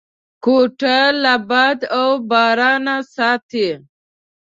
کوټه 0.43 0.97
له 1.23 1.33
باد 1.49 1.79
و 2.05 2.07
بارانه 2.29 2.95
ساتي. 3.15 3.69